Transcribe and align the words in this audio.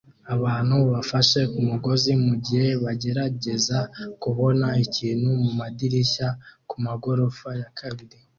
Abantu 0.35 0.75
bafashe 0.91 1.39
kumugozi 1.53 2.11
mugihe 2.25 2.67
bagerageza 2.83 3.77
kubona 4.23 4.67
ikintu 4.85 5.29
mumadirishya 5.41 6.27
kumagorofa 6.69 7.49
ya 7.61 7.69
kabiri 7.79 8.17